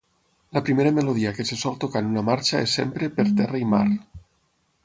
La 0.57 0.63
primera 0.69 0.91
melodia 0.99 1.33
que 1.39 1.45
se 1.51 1.59
sol 1.63 1.77
tocar 1.85 2.03
en 2.05 2.09
una 2.13 2.25
marxa 2.31 2.65
és 2.69 2.75
sempre 2.81 3.11
"Per 3.19 3.29
terra 3.43 3.65
i 3.65 3.73
mar". 3.75 3.87